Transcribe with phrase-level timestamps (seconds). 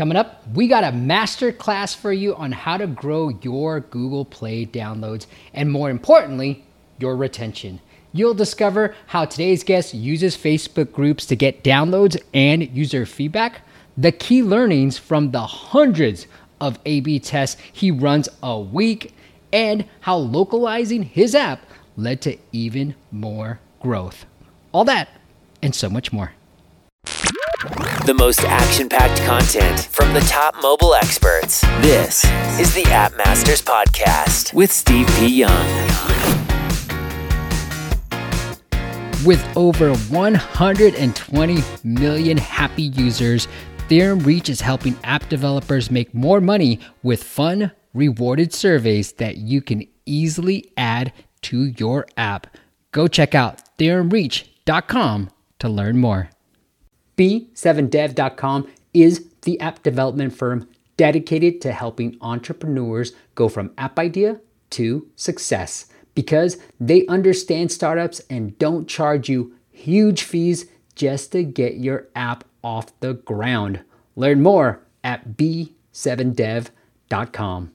[0.00, 4.24] Coming up, we got a master class for you on how to grow your Google
[4.24, 6.64] Play downloads and more importantly,
[6.98, 7.80] your retention.
[8.14, 13.60] You'll discover how today's guest uses Facebook groups to get downloads and user feedback,
[13.94, 16.26] the key learnings from the hundreds
[16.62, 19.12] of A B tests he runs a week,
[19.52, 21.60] and how localizing his app
[21.98, 24.24] led to even more growth.
[24.72, 25.10] All that
[25.60, 26.32] and so much more.
[28.06, 31.60] The most action packed content from the top mobile experts.
[31.82, 32.24] This
[32.58, 35.28] is the App Masters Podcast with Steve P.
[35.28, 35.66] Young.
[39.24, 43.46] With over 120 million happy users,
[43.88, 49.60] Theorem Reach is helping app developers make more money with fun, rewarded surveys that you
[49.60, 52.56] can easily add to your app.
[52.92, 56.30] Go check out theoremreach.com to learn more.
[57.20, 60.66] B7dev.com is the app development firm
[60.96, 68.58] dedicated to helping entrepreneurs go from app idea to success because they understand startups and
[68.58, 73.80] don't charge you huge fees just to get your app off the ground.
[74.16, 77.70] Learn more at b7dev.com.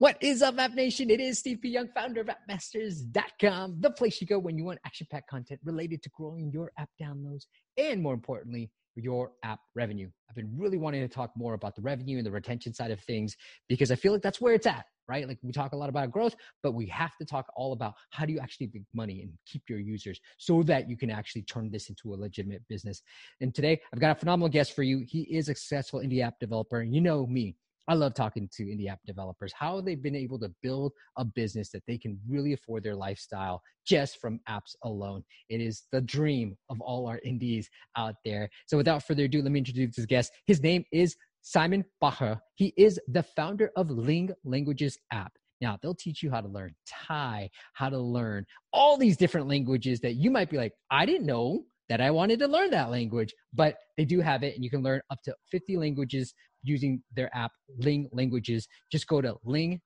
[0.00, 1.10] What is up, App Nation?
[1.10, 1.70] It is Steve P.
[1.70, 6.04] Young, founder of AppMasters.com, the place you go when you want action packed content related
[6.04, 7.46] to growing your app downloads
[7.76, 10.08] and, more importantly, your app revenue.
[10.30, 13.00] I've been really wanting to talk more about the revenue and the retention side of
[13.00, 13.36] things
[13.68, 15.26] because I feel like that's where it's at, right?
[15.26, 18.24] Like we talk a lot about growth, but we have to talk all about how
[18.24, 21.72] do you actually make money and keep your users so that you can actually turn
[21.72, 23.02] this into a legitimate business.
[23.40, 25.04] And today I've got a phenomenal guest for you.
[25.08, 26.82] He is a successful indie app developer.
[26.82, 27.56] And you know me.
[27.88, 31.70] I love talking to indie app developers, how they've been able to build a business
[31.70, 35.24] that they can really afford their lifestyle just from apps alone.
[35.48, 38.50] It is the dream of all our indies out there.
[38.66, 40.32] So without further ado, let me introduce this guest.
[40.46, 42.38] His name is Simon Bacher.
[42.56, 45.32] He is the founder of Ling Languages app.
[45.60, 49.98] Now, they'll teach you how to learn Thai, how to learn all these different languages
[50.00, 53.34] that you might be like, I didn't know that I wanted to learn that language,
[53.54, 57.34] but they do have it, and you can learn up to 50 languages using their
[57.36, 58.68] app, Ling Languages.
[58.90, 59.82] Just go to ling-app.com.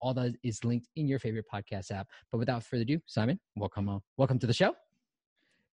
[0.00, 2.06] All that is linked in your favorite podcast app.
[2.30, 4.00] But without further ado, Simon, welcome on.
[4.16, 4.74] Welcome to the show.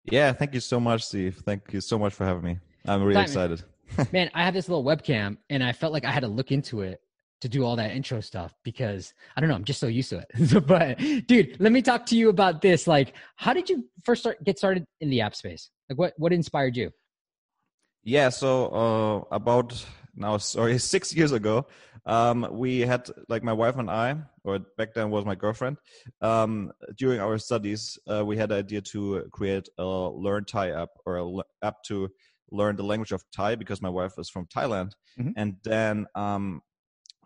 [0.06, 1.42] Yeah, thank you so much, Steve.
[1.46, 2.60] Thank you so much for having me.
[2.86, 4.14] I'm really Simon, excited.
[4.14, 6.82] man, I have this little webcam, and I felt like I had to look into
[6.82, 7.02] it
[7.42, 10.20] to do all that intro stuff because I don't know, I'm just so used to
[10.20, 10.68] it.
[10.68, 12.88] but dude, let me talk to you about this.
[12.88, 15.70] Like, how did you first start get started in the app space?
[15.90, 16.92] Like what what inspired you?
[18.07, 19.85] Yeah, so uh, about
[20.16, 21.68] now, sorry, six years ago,
[22.06, 25.75] um, we had like my wife and I, or back then was my girlfriend.
[26.22, 30.90] Um, during our studies, uh, we had the idea to create a Learn Thai app
[31.06, 32.07] or a app to
[32.50, 35.31] learn the language of Thai because my wife is from Thailand, mm-hmm.
[35.35, 36.62] and then um,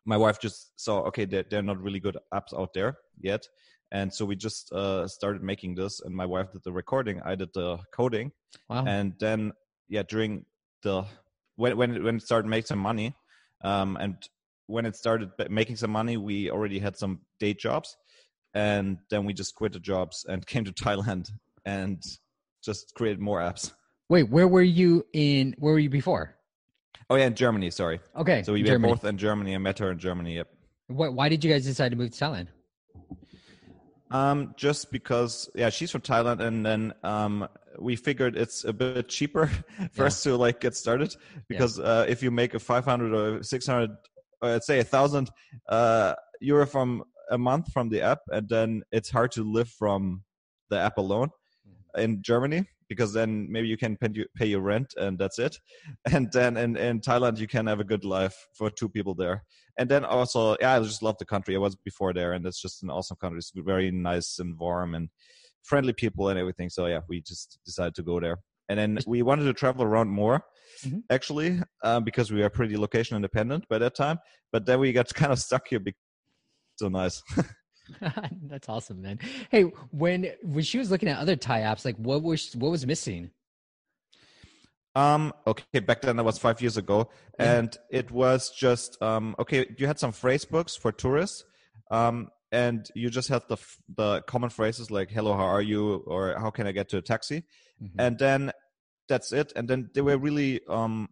[0.04, 3.48] my wife just saw okay they're, they're not really good apps out there yet
[3.92, 7.36] and so we just uh, started making this and my wife did the recording i
[7.36, 8.32] did the coding
[8.68, 8.84] wow.
[8.88, 9.52] and then
[9.90, 10.44] yeah during
[10.84, 11.06] the
[11.56, 13.14] when when it, when it started making some money
[13.64, 14.16] um, and
[14.68, 17.98] when it started making some money we already had some day jobs
[18.54, 21.30] and then we just quit the jobs and came to thailand
[21.66, 22.04] and
[22.64, 23.74] just created more apps
[24.10, 26.36] wait where were you in where were you before
[27.12, 27.70] Oh yeah, in Germany.
[27.72, 28.00] Sorry.
[28.16, 28.42] Okay.
[28.42, 29.54] So we were both in Germany.
[29.54, 30.38] I met her in Germany.
[30.38, 30.48] Yep.
[30.88, 32.48] What, why did you guys decide to move to Thailand?
[34.12, 37.48] Um, just because, yeah, she's from Thailand, and then um,
[37.80, 39.48] we figured it's a bit cheaper
[39.94, 40.08] for yeah.
[40.08, 41.16] us to like get started
[41.48, 41.86] because yeah.
[41.86, 43.90] uh, if you make a 500 or 600,
[44.42, 45.30] or let's say a thousand
[45.70, 50.24] uh, euro from a month from the app, and then it's hard to live from
[50.70, 51.30] the app alone
[51.68, 52.02] mm-hmm.
[52.02, 53.98] in Germany because then maybe you can
[54.36, 55.58] pay your rent and that's it.
[56.12, 59.46] And then in, in Thailand, you can have a good life for two people there.
[59.80, 61.56] And then also, yeah, I just love the country.
[61.56, 63.40] I was before there and it's just an awesome country.
[63.40, 65.08] It's very nice and warm and
[65.64, 66.70] friendly people and everything.
[66.70, 68.40] So yeah, we just decided to go there.
[68.68, 70.44] And then we wanted to travel around more,
[70.84, 71.00] mm-hmm.
[71.10, 74.20] actually, uh, because we are pretty location independent by that time.
[74.52, 76.02] But then we got kind of stuck here because
[76.76, 77.24] so nice.
[78.44, 79.20] That's awesome, man.
[79.50, 82.86] Hey, when when she was looking at other Thai apps, like what was what was
[82.86, 83.32] missing?
[84.96, 85.34] Um.
[85.48, 85.80] Okay.
[85.80, 87.10] Back then, that was five years ago,
[87.40, 87.60] yeah.
[87.60, 89.36] and it was just um.
[89.40, 91.46] Okay, you had some phrase books for tourists,
[91.90, 93.58] um, and you just had the
[93.96, 97.02] the common phrases like "Hello, how are you?" or "How can I get to a
[97.02, 97.44] taxi?"
[97.82, 98.00] Mm-hmm.
[98.00, 98.52] and then
[99.08, 99.54] that's it.
[99.56, 101.10] And then they were really um,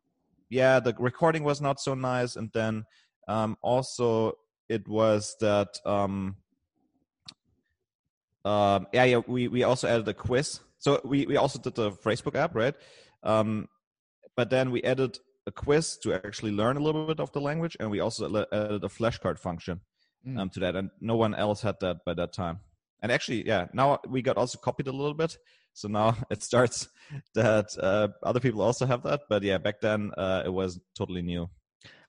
[0.49, 2.83] yeah, the recording was not so nice, and then
[3.27, 4.33] um, also
[4.67, 6.35] it was that um
[8.49, 9.21] um, yeah, yeah.
[9.27, 12.75] We we also added a quiz So we we also did the Facebook app, right?
[13.23, 13.67] Um,
[14.37, 17.75] but then we added a quiz to actually learn a little bit of the language,
[17.79, 19.81] and we also added a flashcard function
[20.27, 20.37] Mm.
[20.39, 22.59] um, to that, and no one else had that by that time.
[23.01, 25.37] And actually, yeah, now we got also copied a little bit.
[25.73, 26.89] So now it starts
[27.35, 31.21] that uh, other people also have that, but yeah, back then uh, it was totally
[31.21, 31.49] new.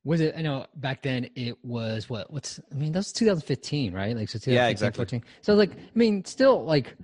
[0.05, 0.35] Was it?
[0.37, 2.32] I know back then it was what?
[2.32, 2.58] What's?
[2.73, 4.17] I mean, that was 2015, right?
[4.17, 4.38] Like so.
[4.38, 4.97] 2015, Yeah, exactly.
[5.05, 5.23] 14.
[5.43, 6.97] So like, I mean, still like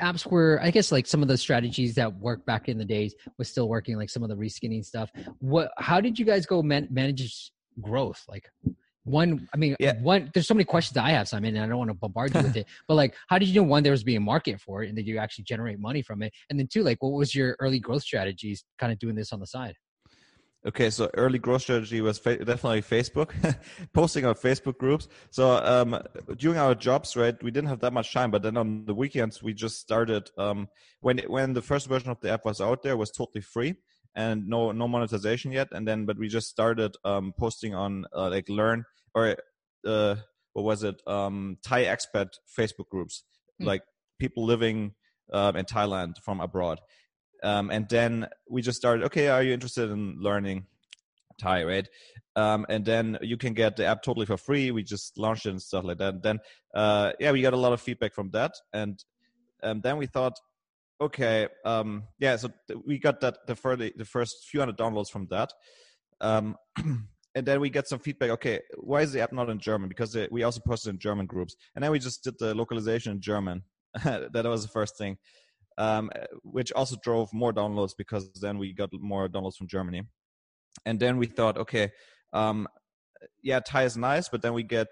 [0.00, 0.60] apps were.
[0.62, 3.68] I guess like some of the strategies that worked back in the days was still
[3.68, 3.96] working.
[3.96, 5.10] Like some of the reskinning stuff.
[5.40, 5.72] What?
[5.78, 8.22] How did you guys go man- manage growth?
[8.28, 8.48] Like
[9.02, 9.48] one.
[9.52, 10.00] I mean, Yeah.
[10.00, 10.30] one.
[10.32, 12.56] There's so many questions I have, Simon, and I don't want to bombard you with
[12.56, 12.66] it.
[12.88, 14.96] But like, how did you know one there was being a market for it, and
[14.96, 16.32] that you actually generate money from it?
[16.50, 18.64] And then two, like, what was your early growth strategies?
[18.78, 19.74] Kind of doing this on the side.
[20.66, 23.32] Okay, so early growth strategy was fa- definitely Facebook,
[23.92, 25.08] posting on Facebook groups.
[25.30, 26.00] So um,
[26.38, 29.42] during our jobs, right, we didn't have that much time, but then on the weekends
[29.42, 30.30] we just started.
[30.38, 30.68] Um,
[31.00, 33.74] when when the first version of the app was out there, it was totally free
[34.16, 35.68] and no no monetization yet.
[35.72, 38.84] And then, but we just started um, posting on uh, like Learn
[39.14, 39.36] or
[39.86, 40.16] uh,
[40.54, 40.96] what was it?
[41.06, 43.24] Um, Thai expat Facebook groups,
[43.60, 43.66] Hmm.
[43.66, 43.82] like
[44.18, 44.94] people living
[45.32, 46.80] um, in Thailand from abroad.
[47.44, 49.04] Um, and then we just started.
[49.06, 50.66] Okay, are you interested in learning
[51.38, 51.64] Thai?
[51.64, 51.88] Right?
[52.36, 54.70] Um, and then you can get the app totally for free.
[54.70, 56.14] We just launched it and stuff like that.
[56.14, 56.38] And then,
[56.74, 58.52] uh, yeah, we got a lot of feedback from that.
[58.72, 58.98] And
[59.62, 60.32] um, then we thought,
[61.00, 62.36] okay, um, yeah.
[62.36, 65.52] So th- we got that the first the first few hundred downloads from that.
[66.20, 66.56] Um,
[67.34, 68.30] and then we get some feedback.
[68.30, 69.90] Okay, why is the app not in German?
[69.90, 71.54] Because we also posted in German groups.
[71.74, 73.64] And then we just did the localization in German.
[74.04, 75.18] that was the first thing
[75.78, 76.10] um,
[76.42, 80.02] which also drove more downloads because then we got more downloads from Germany.
[80.86, 81.92] And then we thought, okay,
[82.32, 82.68] um,
[83.42, 84.88] yeah, Thai is nice, but then we get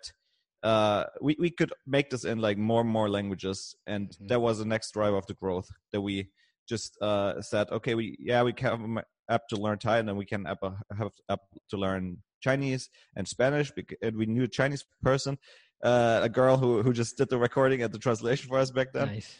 [0.62, 4.29] uh, we we could make this in like more and more languages, and Mhm.
[4.29, 6.31] that was the next driver of the growth that we
[6.69, 10.08] just uh, said, okay, we yeah we can have an app to learn Thai, and
[10.08, 10.62] then we can app,
[10.96, 11.40] have app
[11.70, 13.73] to learn Chinese and Spanish.
[14.02, 15.37] And we knew a Chinese person,
[15.82, 18.93] uh, a girl who who just did the recording and the translation for us back
[18.93, 19.37] then Nice.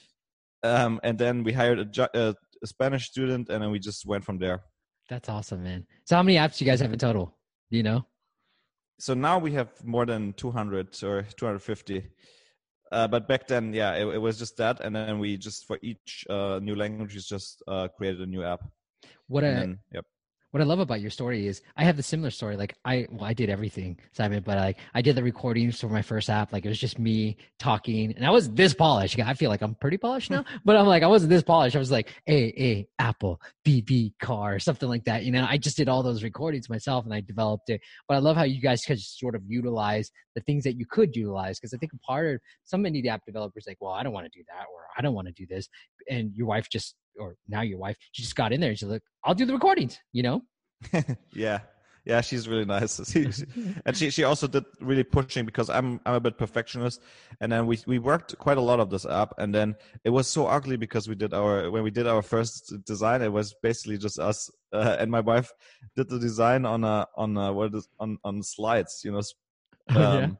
[0.63, 4.07] Um, and then we hired a, Ju- a, a Spanish student, and then we just
[4.07, 4.63] went from there.
[5.09, 5.87] That's awesome, man.
[6.05, 7.37] So how many apps do you guys have in total?
[7.71, 8.07] Do you know?
[8.99, 12.09] So now we have more than 200 or 250.
[12.93, 15.79] Uh, but back then, yeah, it, it was just that, and then we just for
[15.83, 18.61] each uh, new language, just uh, created a new app.
[19.29, 20.05] What I then, yep.
[20.53, 22.57] What I love about your story is I have the similar story.
[22.57, 26.03] Like I well, I did everything, Simon, but like I did the recordings for my
[26.03, 26.53] first app.
[26.53, 29.19] Like it was just me talking, and I was this polished.
[29.19, 31.75] I feel like I'm pretty polished now, but I'm like I wasn't this polished.
[31.75, 35.25] I was like A A Apple B B car something like that.
[35.25, 37.81] You know, I just did all those recordings myself, and I developed it.
[38.07, 41.17] But I love how you guys could sort of utilize the things that you could
[41.17, 44.13] utilize because I think a part of some indie app developers like, well, I don't
[44.13, 45.67] want to do that, or I don't want to do this,
[46.11, 48.89] and your wife just or now your wife she just got in there and she's
[48.89, 49.99] like, I'll do the recordings.
[50.13, 50.43] You know.
[51.33, 51.61] yeah,
[52.05, 52.99] yeah, she's really nice.
[53.13, 53.45] She- she-
[53.87, 57.01] and she she also did really pushing because I'm I'm a bit perfectionist,
[57.41, 60.27] and then we we worked quite a lot of this app, and then it was
[60.29, 63.99] so ugly because we did our when we did our first design, it was basically
[63.99, 65.53] just us, uh, and my wife
[65.97, 69.19] did the design on a on a, what is on on slides, you know.
[69.19, 69.35] s-
[69.91, 70.25] Oh, yeah.
[70.25, 70.39] um,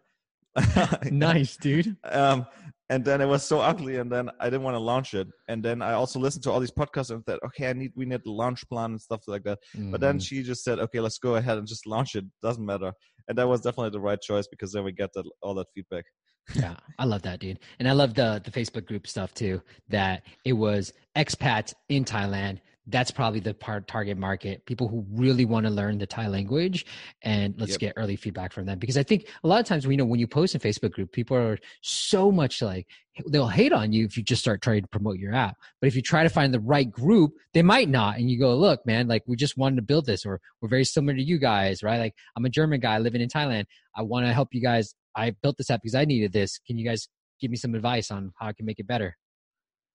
[1.11, 1.97] nice, dude.
[2.05, 2.47] um,
[2.93, 5.27] and then it was so ugly, and then I didn't want to launch it.
[5.49, 8.05] And then I also listened to all these podcasts and thought, okay, I need we
[8.05, 9.59] need a launch plan and stuff like that.
[9.93, 10.27] But then Mhm.
[10.27, 12.25] she just said, okay, let's go ahead and just launch it.
[12.43, 12.93] Doesn't matter.
[13.29, 16.05] And that was definitely the right choice because then we get that all that feedback.
[16.55, 17.61] yeah, I love that, dude.
[17.79, 19.63] And I love the the Facebook group stuff too.
[19.89, 22.59] That it was expats in Thailand.
[22.89, 24.67] That's probably the part target market.
[24.67, 26.85] People who really want to learn the Thai language,
[27.23, 27.79] and let's Yep.
[27.81, 28.81] get early feedback from them.
[28.81, 31.13] Because I think a lot of times we know when you post in Facebook group,
[31.13, 32.89] people are so much like
[33.29, 35.57] they'll hate on you if you just start trying to promote your app.
[35.81, 38.17] But if you try to find the right group, they might not.
[38.19, 40.85] And you go, look, man, like we just wanted to build this, or we're very
[40.85, 41.99] similar to you guys, right?
[42.01, 43.67] Like I'm a German guy living in Thailand.
[43.95, 44.95] I want to help you guys.
[45.15, 46.59] I built this app because I needed this.
[46.67, 47.07] Can you guys
[47.41, 49.17] give me some advice on how I can make it better?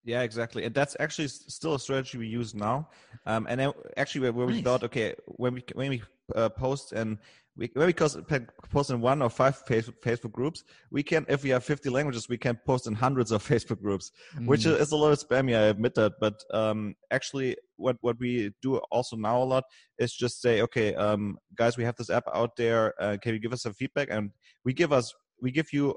[0.08, 0.64] Yeah, exactly.
[0.64, 2.88] And that's actually still a strategy we use now.
[3.26, 4.64] Um, and then actually, where, we Nice.
[4.64, 6.02] thought, okay, when we when we
[6.34, 7.18] uh, post and
[7.58, 11.50] we when we post in one or five Facebook, Facebook groups, we can if we
[11.50, 14.14] have fifty languages, we can post in hundreds of Facebook groups.
[14.46, 15.54] which Mm, is a lot of spammy.
[15.58, 19.66] I admit that, but um, actually, what what we do also now a lot
[20.00, 22.94] is just say, okay, um, guys, we have this app out there.
[23.02, 24.08] Uh, can you give us some feedback?
[24.10, 24.32] And
[24.64, 25.96] we give us we give you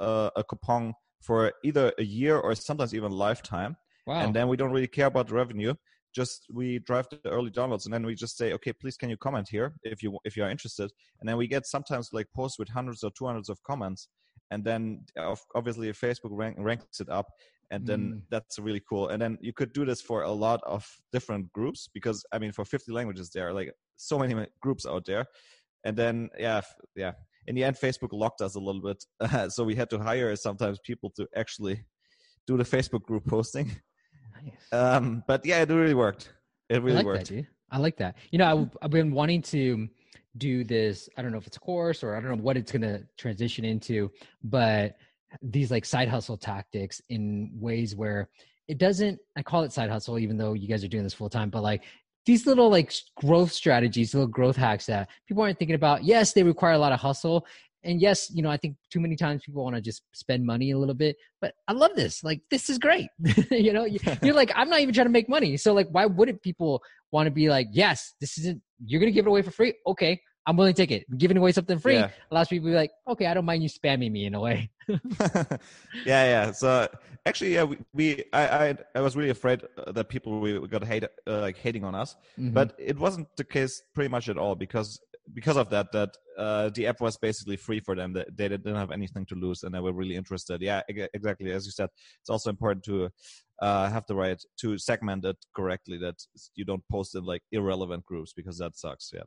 [0.00, 0.94] uh, a coupon
[1.26, 3.76] for either a year or sometimes even a lifetime,
[4.06, 4.20] wow.
[4.20, 5.74] and then we don't really care about the revenue.
[6.14, 9.16] Just we drive the early downloads, and then we just say, okay, please, can you
[9.16, 10.90] comment here if you if you are interested?
[11.18, 14.08] And then we get sometimes like posts with hundreds or two hundreds of comments,
[14.50, 15.04] and then
[15.54, 17.26] obviously Facebook rank, ranks it up,
[17.70, 18.22] and then Mm.
[18.30, 19.08] that's really cool.
[19.08, 22.52] And then you could do this for a lot of different groups because I mean,
[22.52, 25.24] for 50 languages, there are like so many groups out there,
[25.84, 26.60] and then yeah,
[26.94, 27.12] yeah.
[27.46, 30.78] In the end, Facebook locked us a little bit, so we had to hire sometimes
[30.84, 31.84] people to actually
[32.46, 33.70] do the Facebook group posting.
[34.42, 34.72] Nice.
[34.72, 36.32] Um, but yeah, it really worked.
[36.68, 37.28] It really I like worked.
[37.28, 37.46] that, dude.
[37.70, 38.16] I like that.
[38.30, 39.88] You know, I, I've been wanting to
[40.36, 41.08] do this.
[41.16, 43.02] I don't know if it's a course or I don't know what it's going to
[43.16, 44.10] transition into,
[44.42, 44.96] but
[45.42, 48.28] these like side hustle tactics in ways where
[48.68, 51.28] it doesn't, I call it side hustle, even though you guys are doing this full
[51.28, 51.82] time, but like
[52.26, 56.04] these little like growth strategies, little growth hacks that people aren't thinking about.
[56.04, 57.46] Yes, they require a lot of hustle.
[57.84, 60.70] And yes, you know, I think too many times people want to just spend money
[60.70, 62.24] a little bit, but I love this.
[62.24, 63.08] Like, this is great.
[63.50, 63.84] you know,
[64.22, 65.56] you're like, I'm not even trying to make money.
[65.58, 69.14] So, like, why wouldn't people want to be like, yes, this isn't, you're going to
[69.14, 69.74] give it away for free?
[69.86, 71.18] Okay, I'm willing to take it.
[71.18, 72.10] Giving away something free Yeah.
[72.30, 74.70] allows people to be like, okay, I don't mind you spamming me in a way.
[74.88, 75.58] yeah,
[76.04, 76.52] yeah.
[76.52, 76.88] So
[77.24, 80.84] actually, yeah, we, we I, I, I was really afraid uh, that people we got
[80.84, 82.52] hate, uh, like hating on us, Mhm.
[82.52, 85.00] but it wasn't the case pretty much at all because
[85.32, 88.12] because of that that uh, the app was basically free for them.
[88.12, 90.60] They, they didn't have anything to lose, and they were really interested.
[90.60, 91.50] Yeah, exactly.
[91.52, 91.88] As you said,
[92.20, 93.08] it's also important to
[93.62, 95.96] uh, have the right to segment it correctly.
[95.96, 96.16] That
[96.56, 99.10] you don't post in like irrelevant groups because that sucks.
[99.14, 99.22] Yeah.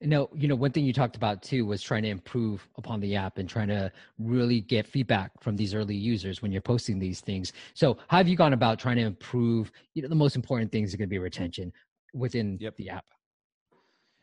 [0.00, 3.16] No, you know, one thing you talked about too was trying to improve upon the
[3.16, 7.20] app and trying to really get feedback from these early users when you're posting these
[7.20, 7.52] things.
[7.74, 9.70] So, how have you gone about trying to improve?
[9.94, 11.72] You know, the most important things are going to be retention
[12.14, 12.76] within Yep.
[12.76, 13.04] the app.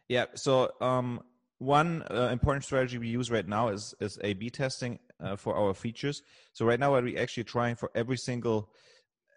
[0.08, 0.25] Yeah.
[0.36, 1.22] So um,
[1.60, 5.74] one uh, important strategy we use right now is is A/B testing uh, for our
[5.74, 6.24] features.
[6.53, 8.72] So right now, we're actually trying for every single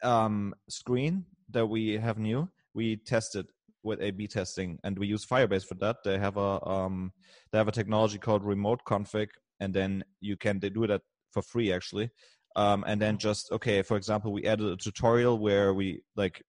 [0.02, 3.46] um, screen that we have new, we test it
[3.82, 5.96] with A/B testing, and we use Firebase for that.
[6.04, 7.12] They have a um,
[7.50, 9.28] they have a technology called Remote Config,
[9.60, 12.10] and then you can they do that for free actually.
[12.54, 16.42] Um, and then just okay, for example, we added a tutorial where we like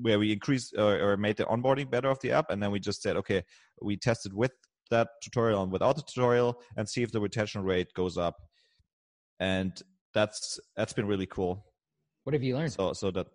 [0.00, 2.80] where we increased or, or made the onboarding better of the app, and then we
[2.80, 3.42] just said okay,
[3.80, 4.52] we tested with
[4.90, 8.36] that tutorial and without the tutorial, and see if the retention rate goes up.
[9.40, 9.80] And
[10.12, 11.64] that's that's been really cool.
[12.24, 12.72] What have you learned?
[12.72, 13.26] So so that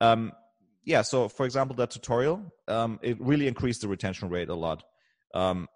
[0.00, 0.32] um
[0.84, 4.82] yeah, so for example that tutorial, um it really increased the retention rate a lot.
[5.34, 5.68] Um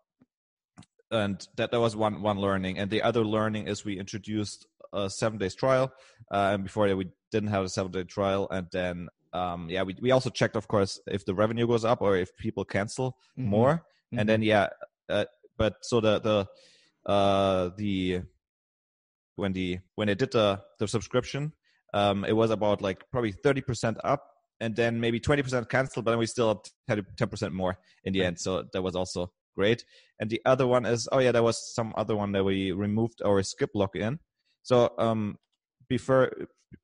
[1.11, 5.09] and that that was one one learning and the other learning is we introduced a
[5.09, 5.93] 7 days trial
[6.33, 9.83] uh, and before that we didn't have a 7 day trial and then um yeah,
[9.85, 13.17] we we also checked of course if the revenue goes up or if people cancel
[13.39, 13.45] Mhm.
[13.45, 14.19] more Mhm.
[14.21, 14.69] and then yeah
[15.09, 16.47] uh, but so the the
[17.11, 18.23] uh the
[19.37, 21.53] when the when they did the the subscription
[21.95, 24.23] um it was about like probably 30% up
[24.61, 28.39] and then maybe 20% canceled but then we still had 10% more in the end
[28.39, 29.85] so that was also great.
[30.21, 33.23] And the other one is oh yeah there was some other one that we removed
[33.25, 34.19] our skip login
[34.63, 35.37] so um
[35.89, 36.33] before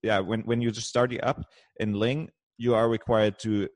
[0.02, 1.42] yeah when when you just start the app
[1.80, 3.68] in ling you are required to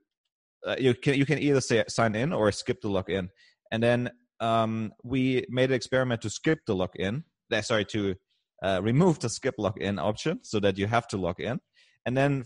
[0.67, 3.29] uh, you can you can either say sign in or skip the login
[3.73, 4.11] and then
[4.41, 7.25] um, we made an experiment to skip the login.
[7.53, 8.15] Uh, sorry, to
[8.63, 11.61] uh, remove the skip login option so that you have to log in,
[12.05, 12.45] and then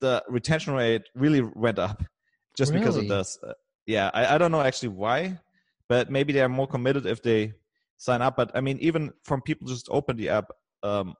[0.00, 2.02] the retention rate really went up
[2.56, 3.38] just because of this.
[3.42, 3.52] Uh,
[3.86, 5.38] yeah, I, I don't know actually why,
[5.88, 7.54] but maybe they are more committed if they
[7.96, 8.36] sign up.
[8.36, 10.50] But I mean, even from people just open the app,
[10.82, 11.14] um,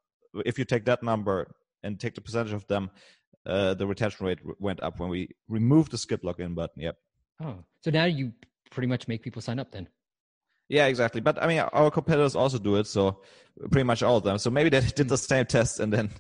[0.45, 2.91] if you take that number and take the percentage of them,
[3.47, 6.83] uh, the retention rate w- went up when we removed the skip login button.
[6.83, 6.97] Yep.
[7.43, 8.33] Oh, so now you
[8.71, 9.89] pretty much make people sign up then.
[10.69, 11.23] Yeah, exactly.
[11.23, 13.23] But I mean, our competitors also do it, so
[13.71, 14.39] pretty much all of them.
[14.39, 16.11] So maybe they did the same test, and then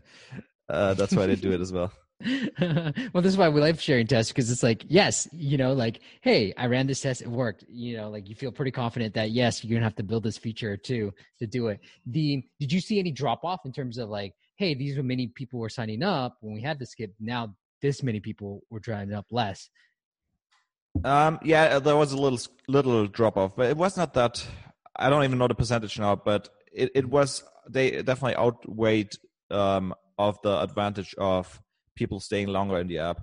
[0.68, 1.92] uh, that's why they do it as well.
[2.60, 6.00] well, this is why we like sharing tests because it's like, yes, you know, like,
[6.20, 7.64] hey, I ran this test, it worked.
[7.68, 10.37] You know, like you feel pretty confident that yes, you're gonna have to build this
[10.37, 11.80] feature too to do it.
[12.06, 15.28] The did you see any drop off in terms of like, hey, these were many
[15.28, 17.14] people were signing up when we had the skip.
[17.20, 19.70] Now this many people were signing up less.
[21.04, 24.44] Um, yeah, there was a little little drop off, but it was not that.
[24.96, 29.12] I don't even know the percentage now, but it, it was they definitely outweighed
[29.52, 31.60] um, of the advantage of
[32.00, 33.19] people staying longer in the app.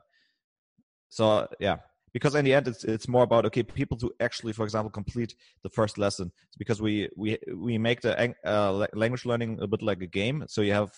[1.10, 1.78] So yeah,
[2.14, 5.36] because in the end, it's it's more about okay, people to actually, for example, complete
[5.64, 6.32] the first lesson.
[6.48, 8.14] It's because we we we make the
[8.46, 10.92] uh, language learning a bit like a game, so you have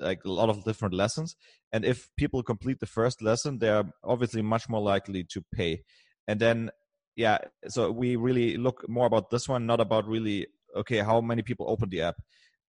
[0.00, 1.36] like a lot of different lessons,
[1.72, 5.82] and if people complete the first lesson, they are obviously much more likely to pay
[6.28, 6.70] and then
[7.16, 7.38] yeah
[7.68, 11.68] so we really look more about this one not about really okay how many people
[11.68, 12.16] open the app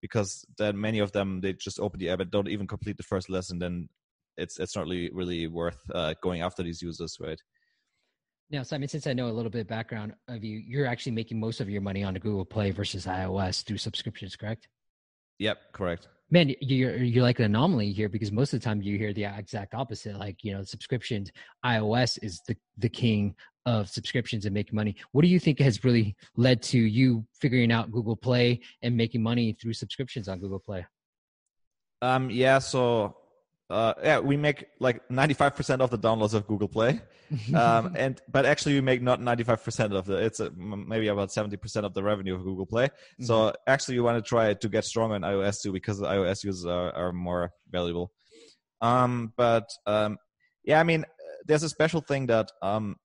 [0.01, 3.03] because then many of them they just open the app and don't even complete the
[3.03, 3.89] first lesson then
[4.37, 7.39] it's it's not really really worth uh, going after these users right
[8.51, 11.39] Now, Simon, since I know a little bit of background of you, you're actually making
[11.39, 14.67] most of your money on Google Play versus iOS through subscriptions, correct?
[15.39, 16.07] Yep, correct.
[16.31, 19.25] Man, you're you're like an anomaly here because most of the time you hear the
[19.25, 20.17] exact opposite.
[20.17, 21.31] Like you know, subscriptions.
[21.63, 24.95] iOS is the the king of subscriptions and making money.
[25.11, 29.23] What do you think has really led to you figuring out Google Play and making
[29.23, 30.85] money through subscriptions on Google Play?
[32.01, 33.17] Um, yeah, so
[33.69, 37.01] uh, yeah, we make like 95% of the downloads of Google Play.
[37.55, 41.83] Um, and, but actually we make not 95% of the, it's a, maybe about 70%
[41.83, 42.85] of the revenue of Google Play.
[42.85, 43.23] Mm-hmm.
[43.23, 46.67] So actually you want to try to get stronger in iOS too, because iOS users
[46.67, 48.11] are, are more valuable.
[48.79, 50.17] Um, but, um,
[50.63, 51.03] yeah, I mean,
[51.47, 52.95] there's a special thing that, um,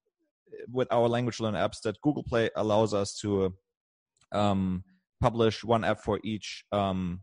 [0.69, 3.55] with our language learn apps that Google Play allows us to,
[4.33, 4.85] um,
[5.23, 7.21] publish one app for each, um,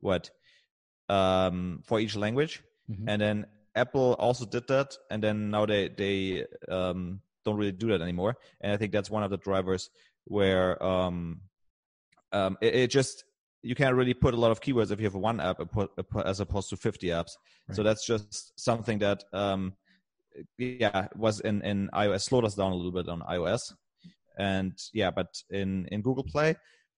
[0.00, 0.30] what,
[1.08, 2.62] um, for each language.
[2.90, 3.08] Mm-hmm.
[3.08, 7.88] And then Apple also did that, and then now they they um, don't really do
[7.88, 8.36] that anymore.
[8.60, 9.90] And I think that's one of the drivers
[10.24, 11.40] where um,
[12.32, 13.24] um, it, it, just
[13.62, 15.60] you can't really put a lot of keywords if you have one app
[16.24, 17.32] as opposed to 50 apps.
[17.68, 17.76] Right.
[17.76, 19.74] So that's just something that um,
[20.58, 23.72] yeah was in in iOS slowed us down a little bit on iOS,
[24.38, 26.56] and yeah, but in in Google Play.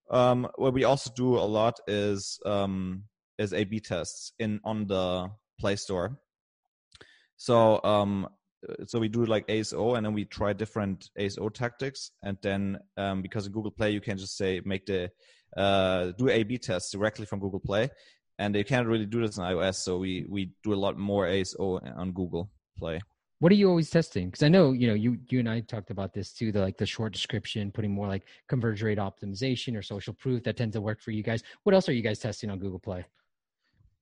[0.08, 3.02] Um, what we also do a lot is um,
[3.38, 6.18] is A/B tests in on the Play Store.
[7.36, 8.28] So um,
[8.86, 13.22] so we do like ASO, and then we try different ASO tactics, and then um,
[13.22, 15.10] because in Google Play you can just say make the
[15.56, 17.90] uh, do A/B tests directly from Google Play,
[18.38, 19.76] and you can't really do this in iOS.
[19.76, 23.00] So we we do a lot more ASO on Google Play.
[23.38, 24.28] What are you always testing?
[24.28, 26.52] Because I know you know you you and I talked about this too.
[26.52, 30.56] The like the short description, putting more like conversion rate optimization or social proof that
[30.56, 31.42] tends to work for you guys.
[31.64, 33.04] What else are you guys testing on Google Play?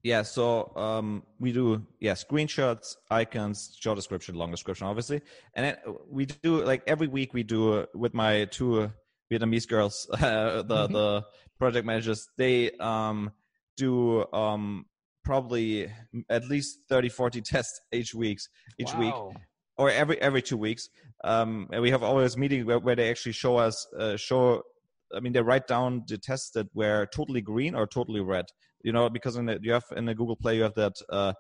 [0.05, 5.23] Yeah, so um, we do yeah screenshots, icons, short description, long description, obviously,
[5.55, 5.77] and then
[6.11, 8.93] we do like every week we do uh, with my two
[9.33, 10.19] Vietnamese girls, uh,
[10.63, 10.93] the mm-hmm.
[10.93, 11.25] the
[11.59, 12.29] project managers.
[12.37, 13.33] They um,
[13.79, 14.85] do um,
[15.25, 15.91] probably
[16.29, 19.01] at least 30, 40 tests each weeks each wow.
[19.01, 19.15] week,
[19.79, 20.91] or every every two weeks.
[21.25, 24.65] Um, and we have always meetings where, where they actually show us uh, show
[25.15, 28.47] I mean, they write down the tests that were totally green or totally red.
[28.83, 30.95] You know, because in the, you have in the Google Play you have that.
[31.11, 31.33] Uh,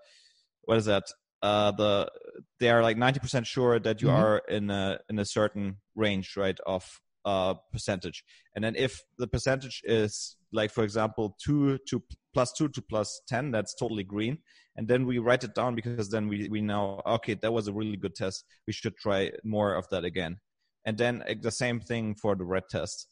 [0.63, 1.05] what is that?
[1.43, 2.11] Uh, the
[2.59, 4.17] they are like ninety percent sure that you mm-hmm.
[4.17, 6.85] are in a in a certain range, right, of
[7.25, 8.25] uh, percentage.
[8.55, 13.21] And then if the percentage is like, for example, two to plus two to plus
[13.29, 14.39] ten, that's totally green.
[14.77, 17.75] And then we write it down because then we we know okay, that was a
[17.75, 18.45] really good test.
[18.67, 20.39] We should try more of that again.
[20.87, 23.07] And then the same thing for the red test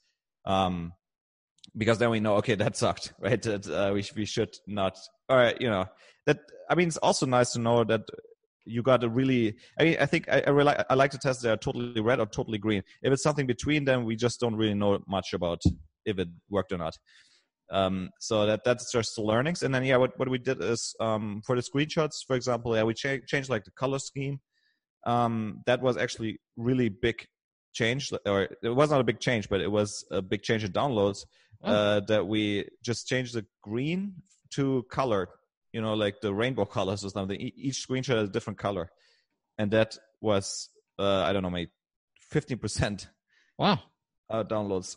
[0.44, 0.92] um,
[1.76, 3.40] because then we know okay that sucked right?
[3.42, 4.96] That uh, we we should not
[5.28, 5.86] all right you know
[6.26, 6.38] that
[6.70, 8.02] I mean it's also nice to know that
[8.64, 11.42] you got a really I mean I think I, I really I like to test
[11.42, 12.82] they're totally red or totally green.
[13.02, 15.62] If it's something between them we just don't really know much about
[16.04, 16.96] if it worked or not.
[17.70, 19.62] Um, so that that's just the learnings.
[19.62, 22.82] And then yeah what, what we did is um, for the screenshots for example yeah
[22.84, 24.40] we cha- changed like the color scheme.
[25.04, 27.26] Um, that was actually really big
[27.72, 30.72] change, or it was not a big change, but it was a big change in
[30.72, 31.24] downloads.
[31.64, 31.72] Oh.
[31.72, 34.14] Uh, that we just changed the green
[34.50, 35.28] to color,
[35.72, 37.38] you know, like the rainbow colors or something.
[37.40, 38.90] each screenshot has a different color,
[39.58, 41.70] and that was uh, I don't know, maybe
[42.30, 43.08] fifteen percent.
[43.58, 43.78] Wow.
[44.28, 44.96] Uh, downloads.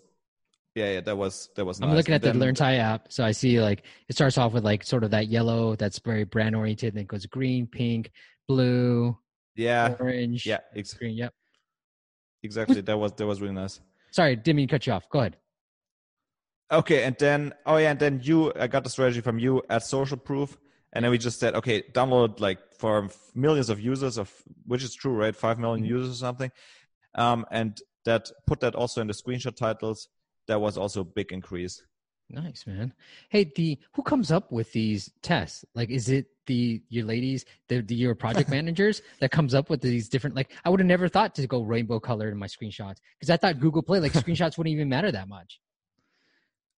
[0.73, 1.79] Yeah, yeah, that was that was.
[1.79, 1.97] I'm nice.
[1.97, 4.63] looking at then, the Learn Thai app, so I see like it starts off with
[4.63, 8.11] like sort of that yellow that's very brand oriented, and then it goes green, pink,
[8.47, 9.15] blue,
[9.55, 11.07] yeah, orange, yeah, exactly.
[11.07, 11.17] green.
[11.17, 11.33] Yep
[12.45, 12.81] exactly.
[12.81, 13.81] That was that was really nice.
[14.11, 15.09] Sorry, didn't mean cut you off.
[15.09, 15.37] Go ahead.
[16.71, 19.83] Okay, and then oh yeah, and then you I got the strategy from you at
[19.83, 20.57] social proof,
[20.93, 24.31] and then we just said okay, download like for millions of users of
[24.65, 25.35] which is true, right?
[25.35, 25.95] Five million mm-hmm.
[25.95, 26.51] users or something,
[27.15, 30.07] um, and that put that also in the screenshot titles.
[30.47, 31.83] That was also a big increase.
[32.29, 32.93] Nice, man.
[33.29, 35.63] Hey, the who comes up with these tests?
[35.75, 39.81] Like, is it the your ladies, the, the your project managers that comes up with
[39.81, 40.35] these different?
[40.35, 43.37] Like, I would have never thought to go rainbow color in my screenshots because I
[43.37, 45.59] thought Google Play like screenshots wouldn't even matter that much.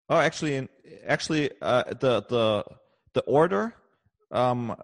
[0.09, 0.69] Oh, actually,
[1.07, 2.65] actually, uh, the the
[3.13, 3.75] the order,
[4.33, 4.75] um,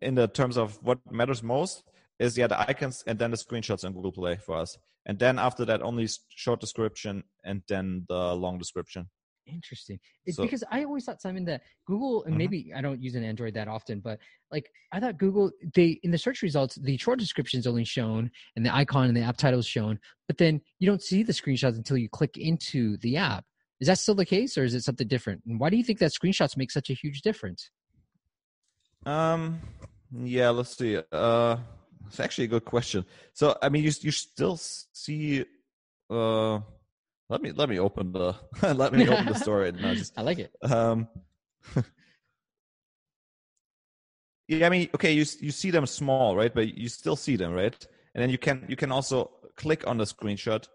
[0.00, 1.82] in the terms of what matters most
[2.20, 5.40] is yeah the icons and then the screenshots in Google Play for us, and then
[5.40, 9.08] after that only short description and then the long description.
[9.46, 9.98] Interesting.
[10.24, 12.38] It's so, because I always thought Simon that Google and mm-hmm.
[12.38, 14.18] maybe I don't use an Android that often, but
[14.50, 18.30] like I thought Google they in the search results the short description is only shown
[18.54, 21.32] and the icon and the app title is shown, but then you don't see the
[21.32, 23.44] screenshots until you click into the app.
[23.80, 25.42] Is that still the case, or is it something different?
[25.44, 27.70] And why do you think that screenshots make such a huge difference?
[29.04, 29.60] Um.
[30.12, 30.50] Yeah.
[30.50, 31.00] Let's see.
[31.10, 31.56] Uh,
[32.06, 33.04] it's actually a good question.
[33.32, 35.44] So I mean, you you still see
[36.08, 36.60] uh
[37.32, 38.34] let me let me open the
[38.74, 39.72] let me open the story.
[39.72, 40.52] No, just, I like it.
[40.62, 41.08] Um,
[44.48, 46.54] yeah, I mean, okay, you you see them small, right?
[46.54, 47.74] But you still see them, right?
[48.14, 50.68] And then you can you can also click on the screenshot.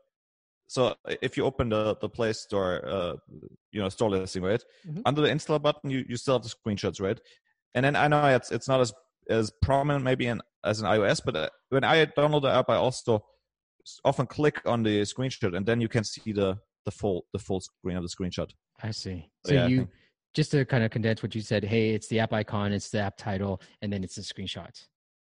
[0.67, 3.13] So if you open the the Play Store, uh,
[3.72, 4.63] you know, store listing, right?
[4.88, 5.02] Mm-hmm.
[5.06, 7.20] Under the install button, you you still have the screenshots, right?
[7.76, 8.91] And then I know it's it's not as
[9.30, 12.78] as prominent maybe in as an iOS, but uh, when I download the app, I
[12.78, 13.24] also
[14.04, 17.62] often click on the screenshot, and then you can see the the full the full
[17.62, 18.50] screen of the screenshot.
[18.82, 19.30] I see.
[19.45, 19.88] So yeah, you
[20.34, 21.63] just to kind of condense what you said.
[21.63, 24.86] Hey, it's the app icon, it's the app title, and then it's the screenshots.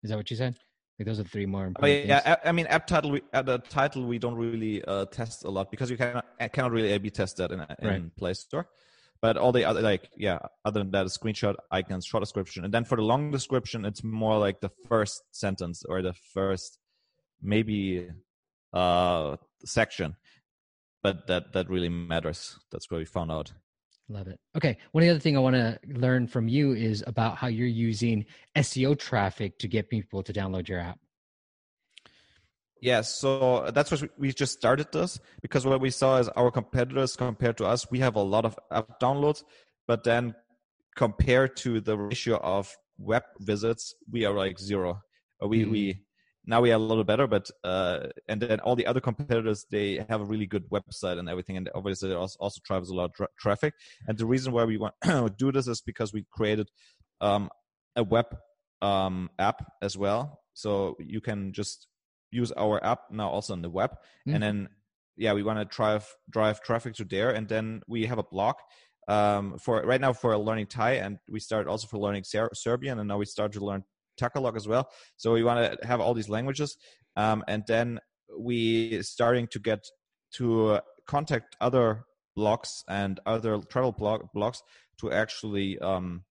[0.04, 0.56] Is that what you said?
[0.98, 2.02] Like those are three more important.
[2.02, 2.38] Oh, yeah, things.
[2.44, 3.12] I, I mean, app title.
[3.12, 6.48] We, at the title, we don't really uh, test a lot because you cannot uh,
[6.48, 8.16] cannot really A/B test that in, uh, in right.
[8.16, 8.68] Play Store.
[9.22, 12.74] But all the other, like, yeah, other than that, a screenshot, icons, short description, and
[12.74, 16.80] then for the long description, it's more like the first sentence or the first
[17.42, 18.08] maybe
[18.76, 20.16] uh section.
[21.02, 22.60] But that that really matters.
[22.72, 23.54] That's what we found out.
[24.08, 24.40] Love it.
[24.56, 24.78] Okay.
[24.92, 28.98] One other thing I want to learn from you is about how you're using SEO
[29.00, 31.00] traffic to get people to download your app.
[32.82, 37.16] Yeah, so that's what we just started this because what we saw is our competitors
[37.16, 39.44] compared to us, we have a lot of app downloads,
[39.88, 40.36] but then
[40.96, 45.02] compared to the ratio of web visits, we are like zero.
[45.42, 45.72] We mm-hmm.
[45.72, 46.05] we
[46.48, 50.06] now we are a little better, but uh, and then all the other competitors they
[50.10, 53.06] have a really good website and everything, and obviously it also, also drives a lot
[53.06, 53.74] of tra- traffic.
[54.08, 56.70] And the reason why we want to do this is because we created
[57.22, 57.50] um,
[57.96, 58.28] a web
[58.82, 61.88] um, app as well, so you can just
[62.32, 64.36] use our app now also on the web, mm-hmm.
[64.36, 64.70] and then
[65.18, 68.56] yeah, we want to drive drive traffic to there, and then we have a blog
[69.08, 73.00] um, for right now for learning Thai, and we started also for learning Ser- Serbian,
[73.00, 73.84] and now we start to learn
[74.18, 74.90] Tagalog as well.
[75.18, 76.78] So we want to have all these languages,
[77.16, 78.00] um, and then
[78.38, 79.84] we starting to get
[80.38, 82.06] to contact other
[82.38, 84.58] blogs and other travel blog blogs
[85.00, 86.24] to actually um,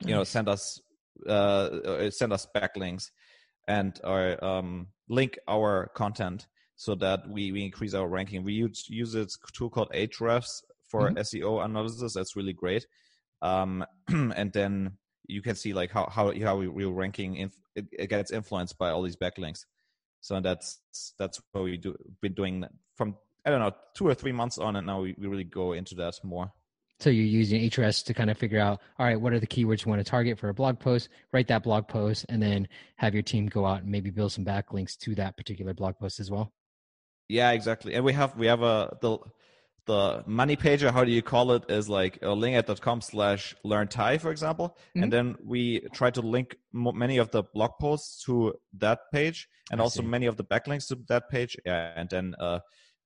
[0.00, 0.80] you know send us
[1.28, 3.04] uh, send us backlinks
[3.66, 6.46] and our um, link our content
[6.76, 8.44] so that we, we increase our ranking.
[8.44, 11.18] We use use a tool called Ahrefs for mm-hmm.
[11.18, 12.14] SEO analysis.
[12.14, 12.86] That's really great.
[13.42, 17.36] Um, and then you can see like how how how we, are ranking.
[17.36, 19.64] Inf- it, it, gets influenced by all these backlinks.
[20.20, 20.80] So that's
[21.18, 24.76] that's what we do been doing from I don't know two or three months on,
[24.76, 26.52] and now we, we really go into that more.
[27.00, 29.84] So you're using Ahrefs to kind of figure out, all right, what are the keywords
[29.84, 31.08] you want to target for a blog post?
[31.32, 34.44] Write that blog post, and then have your team go out and maybe build some
[34.44, 36.52] backlinks to that particular blog post as well.
[37.28, 37.94] Yeah, exactly.
[37.94, 39.18] And we have we have a the
[39.86, 43.88] the money page or how do you call it is like a ling-app.com slash learn
[43.88, 44.76] Thai, for example.
[44.90, 45.02] Mm-hmm.
[45.02, 49.80] And then we try to link many of the blog posts to that page and
[49.80, 50.06] I also see.
[50.06, 51.56] many of the backlinks to that page.
[51.66, 52.60] Yeah, and then uh,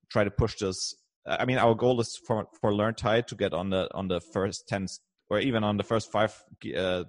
[0.09, 0.95] try to push this
[1.29, 4.19] I mean, our goal is for for Learn Thai to get on the on the
[4.19, 4.87] first ten
[5.29, 6.33] or even on the first five
[6.75, 7.03] uh,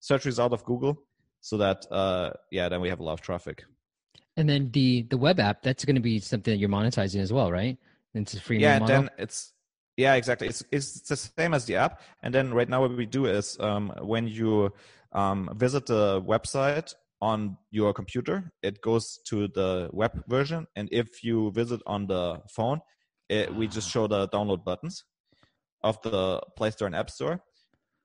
[0.00, 0.96] search result of Google,
[1.40, 3.64] so that uh, yeah, then we have a lot of traffic.
[4.36, 7.32] And then the the web app that's going to be something that you're monetizing as
[7.32, 7.78] well, right?
[8.14, 8.76] It's a free yeah.
[8.76, 9.52] And then it's
[9.96, 10.48] yeah, exactly.
[10.48, 12.00] It's it's the same as the app.
[12.22, 14.72] And then right now what we do is um, when you
[15.12, 21.22] um, visit the website on your computer, it goes to the web version, and if
[21.22, 22.80] you visit on the phone,
[23.28, 25.04] it, we just show the download buttons
[25.82, 27.40] of the Play Store and App Store,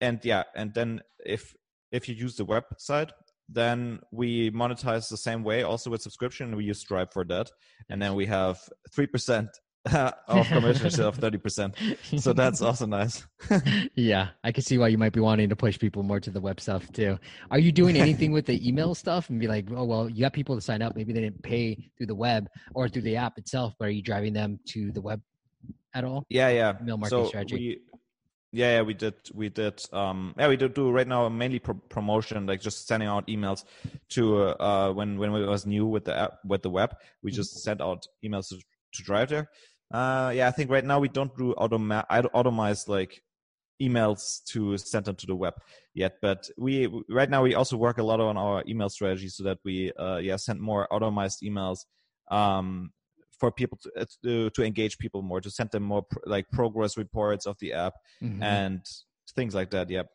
[0.02, 1.56] and yeah, and then if
[1.92, 3.12] if you use the website,
[3.50, 6.56] then we monetize the same way, also with subscription.
[6.56, 7.50] We use Stripe for that,
[7.90, 8.60] and then we have
[8.94, 9.50] three percent
[9.94, 12.20] of commission instead of 30%.
[12.20, 13.26] So that's also nice.
[13.96, 16.42] yeah, I can see why you might be wanting to push people more to the
[16.42, 17.18] web stuff too.
[17.52, 20.34] Are you doing anything with the email stuff and be like, oh, well, you got
[20.34, 20.96] people to sign up.
[20.96, 24.02] Maybe they didn't pay through the web or through the app itself, but are you
[24.02, 25.22] driving them to the web
[25.94, 26.26] at all?
[26.30, 26.74] Yeah, yeah.
[26.82, 27.56] Email marketing so strategy.
[27.56, 27.98] We,
[28.54, 29.16] yeah, yeah, we did.
[29.34, 29.84] We did.
[29.92, 33.66] Um, yeah, we do do right now mainly pro- promotion, like just sending out emails
[34.10, 36.96] to uh, when when it was new with the app with the web.
[37.22, 37.60] We just mm-hmm.
[37.60, 39.50] sent out emails to, to drive there.
[39.92, 43.22] Uh, yeah, I think right now we don't do automa- automized like
[43.82, 45.54] emails to send them to the web
[45.94, 49.44] yet, but we right now we also work a lot on our email strategy so
[49.44, 51.86] that we uh, yeah send more automized emails
[52.30, 52.92] um,
[53.40, 56.50] for people to, uh, to, to engage people more, to send them more pr- like
[56.52, 58.42] progress reports of the app mm-hmm.
[58.44, 58.82] and
[59.36, 59.90] things like that.
[59.90, 60.08] Yep.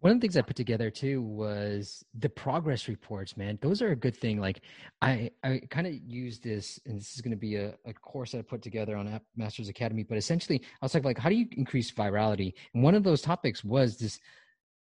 [0.00, 3.58] One of the things I put together too was the progress reports, man.
[3.60, 4.40] Those are a good thing.
[4.40, 4.62] Like
[5.02, 8.34] I, I kind of use this, and this is going to be a, a course
[8.34, 10.02] I put together on App Masters Academy.
[10.02, 12.54] But essentially, I was like, like, how do you increase virality?
[12.72, 14.20] And one of those topics was this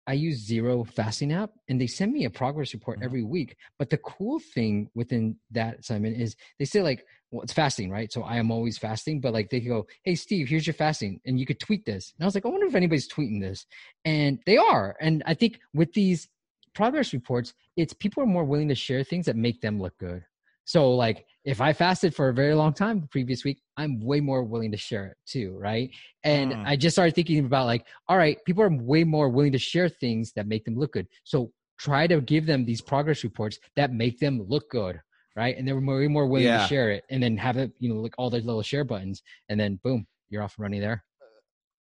[0.08, 3.04] I use Zero Fasting app, and they send me a progress report Mhm.
[3.04, 3.56] every week.
[3.78, 8.12] But the cool thing within that, Simon, is they say like, well, it's fasting, right?
[8.12, 11.40] So I am always fasting, but like they go, "Hey, Steve, here's your fasting," and
[11.40, 12.14] you could tweet this.
[12.18, 13.68] And I was like, I wonder if anybody's tweeting this,
[14.04, 14.96] and they are.
[15.00, 16.28] And I think with these
[16.74, 20.24] progress reports, it's people are more willing to share things that make them look good.
[20.66, 24.20] So like if I fasted for a very long time the previous week, I'm way
[24.20, 25.90] more willing to share it too, right?
[26.24, 26.64] And Mm.
[26.64, 29.90] I just started thinking about like, all right, people are way more willing to share
[29.90, 31.08] things that make them look good.
[31.24, 35.02] So try to give them these progress reports that make them look good,
[35.36, 35.58] right?
[35.58, 36.62] And they're way more willing Yeah.
[36.62, 39.24] to share it and then have it, you know, like all those little share buttons
[39.50, 41.04] and then boom, you're off and running there.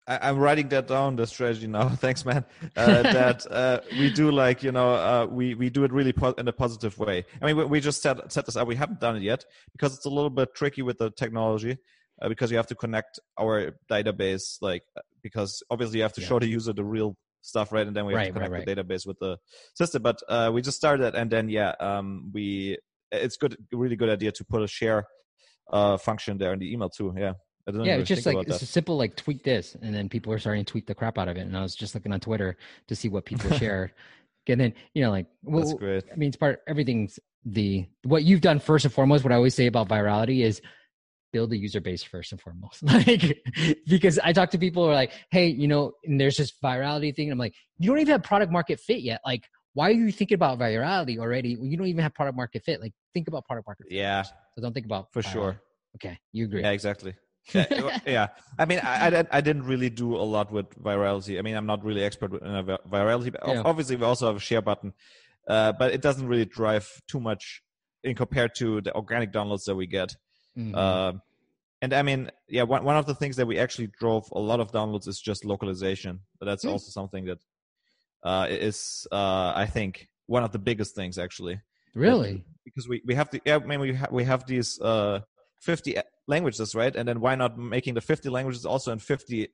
[0.07, 1.15] I, I'm writing that down.
[1.15, 1.89] The strategy now.
[2.05, 2.45] Thanks, man.
[2.75, 6.35] Uh, that uh, we do like you know uh, we we do it really po-
[6.37, 7.25] in a positive way.
[7.41, 8.67] I mean, we, we just set set this up.
[8.67, 11.77] We haven't done it yet because it's a little bit tricky with the technology
[12.21, 14.83] uh, because you have to connect our database like
[15.21, 16.27] because obviously you have to Yeah.
[16.27, 18.65] show the user the real stuff right and then we have Right, to right, connect
[18.65, 19.37] the database with the
[19.75, 22.77] system but uh, we just started and then yeah um, we
[23.11, 25.05] it's good really good idea to put a share
[25.71, 27.33] uh, function there in the email too yeah
[27.73, 30.63] yeah, it's just like it's a simple like tweet this, and then people are starting
[30.63, 31.41] to tweet the crap out of it.
[31.41, 33.93] And I was just looking on Twitter to see what people shared,
[34.47, 38.23] and then you know like that's well, great I mean, it's part everything's the what
[38.23, 39.23] you've done first and foremost.
[39.23, 40.61] What I always say about virality is
[41.33, 42.83] build a user base first and foremost.
[42.83, 43.43] Like
[43.87, 47.15] because I talk to people who are like, hey, you know, and there's this virality
[47.15, 47.27] thing.
[47.27, 49.21] And I'm like, you don't even have product market fit yet.
[49.25, 51.57] Like, why are you thinking about virality already?
[51.59, 52.79] You don't even have product market fit.
[52.79, 53.97] Like, think about product market fit.
[53.97, 54.33] yeah first.
[54.55, 55.31] So don't think about for virality.
[55.33, 55.61] sure
[55.95, 56.61] Okay, you agree.
[56.61, 57.15] Yeah, exactly.
[57.53, 58.27] Yeah, yeah.
[58.57, 61.37] I mean, I, I, didn't- I didn't really do a lot with virality.
[61.37, 63.31] I mean, I'm not really expert in uh, virality.
[63.31, 63.61] But Yeah.
[63.65, 64.93] Obviously, we also have a share button,
[65.47, 67.61] uh, but it doesn't really drive too much
[68.03, 70.15] in compared to the organic downloads that we get.
[70.57, 70.75] Mhm.
[70.75, 71.21] Um,
[71.81, 74.59] and I mean, yeah, one, one of the things that we actually drove a lot
[74.59, 76.21] of downloads is just localization.
[76.39, 76.69] But that's Hmm.
[76.69, 77.39] also something that
[78.23, 81.59] uh, is, uh, I think, one of the biggest things actually
[81.93, 82.43] really?
[82.63, 85.19] because we, we have the yeah, I mean we ha- we have these uh
[85.61, 85.95] 50
[86.27, 89.47] languages right and then why not making the 50 languages also in 50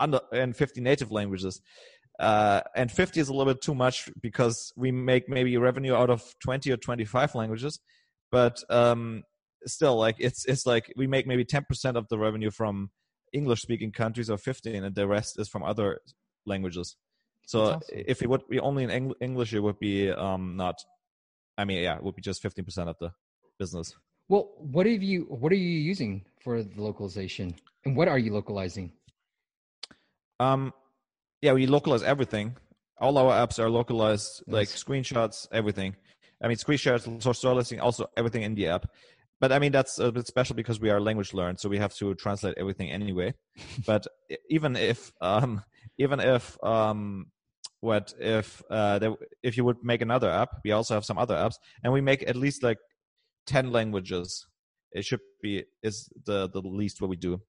[0.00, 1.60] under in 50 native languages
[2.18, 6.10] uh and 50 is a little bit too much because we make maybe revenue out
[6.10, 7.78] of 20 or 25 languages
[8.32, 9.22] but um
[9.66, 12.90] still like it's it's like we make maybe 10% of the revenue from
[13.32, 16.00] english speaking countries or 15 and the rest is from other
[16.46, 16.96] languages
[17.46, 17.80] so awesome.
[17.90, 20.76] if it would be only in Eng- english it would be um not
[21.58, 23.10] I mean, yeah, it would be just 15% of the
[23.58, 23.94] business.
[24.28, 25.22] Well, what have you?
[25.28, 28.92] What are you using for the localization, and what are you localizing?
[30.38, 30.72] Um,
[31.40, 32.56] yeah, we localize everything.
[33.00, 35.96] All our apps are localized, like screenshots, everything.
[36.42, 38.86] I mean, screenshots, source listing, also everything in the app.
[39.40, 41.94] But I mean, that's a bit special because we are language learned, so we have
[41.94, 43.34] to translate everything anyway.
[43.86, 44.06] but
[44.50, 45.62] even if, um,
[45.96, 47.26] even if, um,
[47.80, 51.36] what if uh, there, if you would make another app, we also have some other
[51.36, 52.78] apps, and we make at least like
[53.48, 54.46] ten languages.
[54.92, 57.40] It should be is the the least what we do.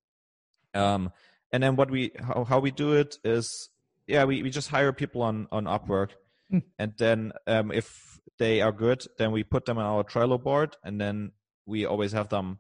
[0.73, 1.11] Um,
[1.51, 3.69] and then what we how, how we do it is
[4.07, 6.11] yeah we, we just hire people on on upwork
[6.51, 6.59] Hmm.
[6.79, 10.75] and then um, if they are good then we put them on our trello board
[10.83, 11.31] and then
[11.67, 12.57] we always have them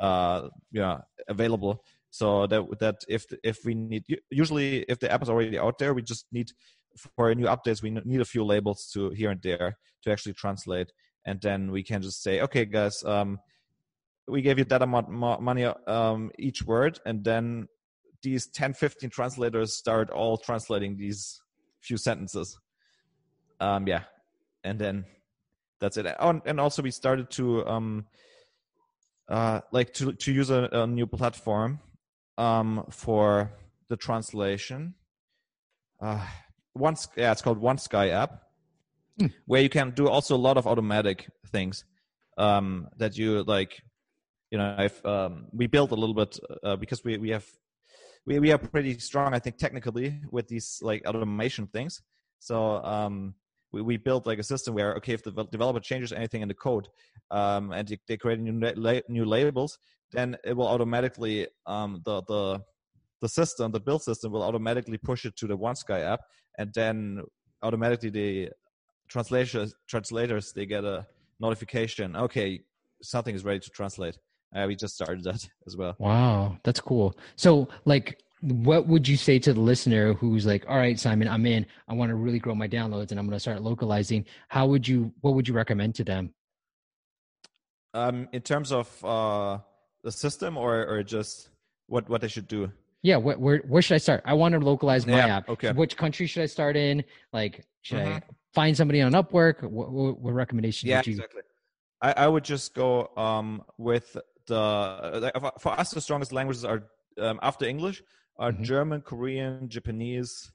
[0.00, 0.98] uh yeah
[1.28, 5.78] available so that that if if we need usually if the app is already out
[5.78, 6.50] there we just need
[7.16, 10.90] for new updates we need a few labels to here and there to actually translate
[11.24, 13.38] and then we can just say okay guys um
[14.28, 17.66] we gave you that amount mo- money um each word and then
[18.22, 21.40] these 10 15 translators start all translating these
[21.80, 22.58] few sentences.
[23.60, 24.04] Um yeah
[24.64, 25.04] and then
[25.80, 26.06] that's it.
[26.18, 28.06] Oh, and also we started to um
[29.28, 31.80] uh like to to use a, a new platform
[32.36, 33.52] um for
[33.88, 34.94] the translation.
[36.00, 36.24] Uh
[36.72, 38.42] one yeah it's called OneSky app
[39.46, 41.84] Where you can do also a lot of automatic things
[42.36, 43.82] um that you like
[44.50, 47.44] you know if um we built a little bit uh, because we we have
[48.26, 52.02] we, we are pretty strong i think technically with these like automation things.
[52.40, 53.34] So um
[53.72, 56.54] we, we built like a system where okay if the developer changes anything in the
[56.54, 56.86] code
[57.30, 59.78] um and they- create new la- new labels
[60.12, 62.60] then it will automatically um the the
[63.20, 66.20] the system the build system will automatically push it to the OneSky app
[66.58, 67.20] and then
[67.62, 68.48] automatically the
[69.08, 71.06] translators translators they get a
[71.40, 72.60] notification okay
[73.02, 74.16] something is ready to translate
[74.54, 77.16] uh, we just started that as well Wow, that's cool.
[77.36, 81.44] So, like, what would you say to the listener who's like, "All right, Simon, I'm
[81.44, 81.66] in.
[81.88, 84.86] I want to really grow my downloads, and I'm going to start localizing." How would
[84.86, 85.12] you?
[85.22, 86.32] What would you recommend to them?
[87.94, 89.58] um in terms of uh
[90.04, 91.50] the system or or just
[91.86, 92.70] what what they should do
[93.02, 94.22] Yeah, where, where where should I start?
[94.24, 95.48] I want to localize my Yeah, app.
[95.48, 95.72] okay.
[95.72, 97.04] Which country should I start in?
[97.32, 98.22] Like, should I Mhm.
[98.54, 99.62] Find somebody on Upwork?
[99.62, 101.12] What, what, what recommendation yeah you?
[101.12, 101.42] exactly
[102.00, 106.84] I, I would just go um with the like, for- us the strongest languages are
[107.18, 108.02] um, after english
[108.38, 108.62] are Mhm.
[108.62, 110.50] german korean japanese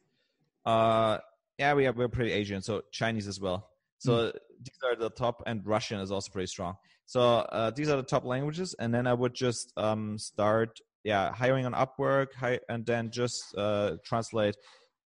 [0.66, 1.18] uh
[1.58, 4.32] yeah we are we're pretty asian so chinese as well so
[4.66, 6.76] these are the top and russian is also pretty strong
[7.06, 11.32] so uh, these are the top languages and then i would just um start yeah
[11.34, 14.56] hiring on upwork hi- and then just uh translate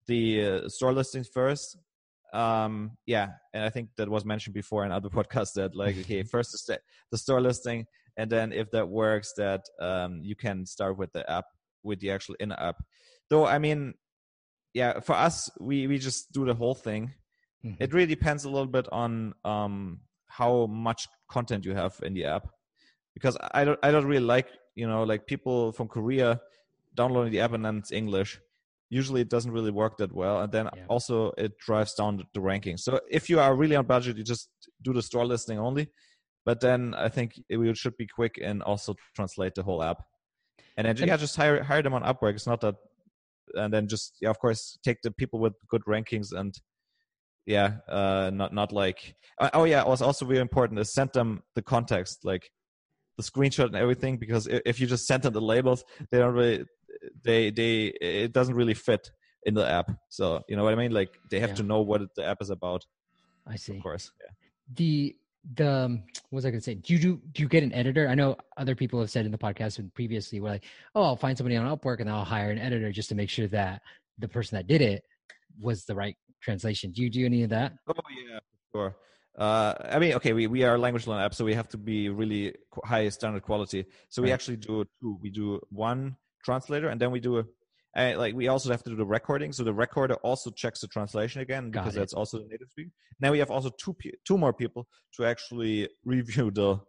[0.07, 1.77] the uh, store listings first
[2.33, 6.23] um yeah and i think that was mentioned before in other podcasts that like okay
[6.23, 7.85] first the, sta- the store listing
[8.17, 11.45] and then if that works that um you can start with the app
[11.83, 12.77] with the actual in app
[13.29, 13.93] though i mean
[14.73, 17.13] yeah for us we we just do the whole thing.
[17.63, 17.77] Mhm.
[17.79, 22.25] it really depends a little bit on um how much content you have in the
[22.25, 22.47] app
[23.13, 26.41] because i don't i don't really like you know like people from korea
[26.95, 28.39] downloading the app and then it's english
[28.99, 30.85] usually it doesn't really work that well and then Yeah.
[30.93, 32.75] also it drives down the ranking.
[32.85, 34.45] So if you are really on budget you just
[34.85, 35.85] do the store listing only
[36.47, 37.29] but then i think
[37.61, 39.99] we should be quick and also translate the whole app.
[40.77, 42.33] And then And- yeah just hire hire them on upwork.
[42.37, 42.75] It's not that
[43.61, 46.53] and then just yeah of course take the people with good rankings and
[47.55, 48.99] yeah uh not not like
[49.41, 52.43] uh, oh yeah it was also very important is send them the context like
[53.17, 55.79] the screenshot and everything because if you just send them the labels
[56.09, 56.63] they don't really
[57.23, 59.11] they they it doesn't really fit
[59.45, 61.55] in the app so you know what i mean like they have Yeah.
[61.55, 62.85] to know what the app is about
[63.45, 63.75] I see.
[63.77, 64.31] of course yeah.
[64.75, 65.15] the
[65.55, 66.75] the um, what was I going to say?
[66.75, 68.07] Do you do do you get an editor?
[68.07, 70.63] I know other people have said in the podcast and previously we're like,
[70.95, 73.47] oh, I'll find somebody on Upwork and I'll hire an editor just to make sure
[73.49, 73.81] that
[74.19, 75.03] the person that did it
[75.59, 76.91] was the right translation.
[76.91, 77.73] Do you do any of that?
[77.89, 77.93] Oh
[78.25, 78.39] yeah,
[78.71, 78.95] for sure.
[79.37, 81.77] Uh, I mean, okay, we, we are a language learning app, so we have to
[81.77, 83.83] be really high standard quality.
[84.07, 84.35] So we Right.
[84.35, 85.17] actually do two.
[85.21, 87.45] We do one translator, and then we do a,
[87.95, 89.51] uh, like we also have to do the recording.
[89.51, 91.99] So the recorder also checks the translation again Got because it.
[91.99, 92.91] that's also the native speaker.
[93.19, 96.79] Now we have also two pe- two more people to actually review the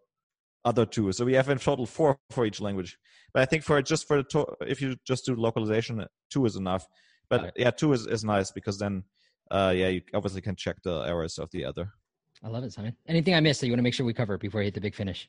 [0.64, 1.12] other two.
[1.12, 2.96] So we have in total four for each language.
[3.32, 6.56] But I think for just for the to- if you just do localization, two is
[6.56, 6.86] enough.
[7.30, 9.04] But yeah, two is, is nice because then
[9.50, 11.90] uh, yeah, you obviously can check the errors of the other.
[12.42, 12.96] I love it, Simon.
[13.06, 14.80] Anything I missed that you want to make sure we cover before I hit the
[14.80, 15.28] big finish?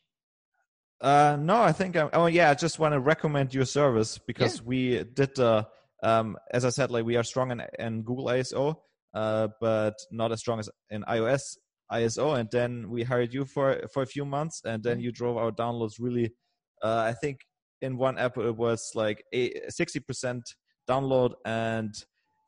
[1.01, 1.95] Uh, no, I think.
[1.97, 5.37] I'm, oh yeah, I just want to recommend your service because we did.
[5.39, 5.65] Uh,
[6.03, 8.75] um, as I said, like we are strong in, in Google ASO,
[9.13, 11.57] uh, but not as strong as in iOS
[11.91, 12.39] ASO.
[12.39, 15.51] And then we hired you for for a few months, and then you drove our
[15.51, 16.33] downloads really.
[16.81, 17.39] Uh, I think
[17.81, 20.43] in one app it was like a sixty percent
[20.89, 21.93] download and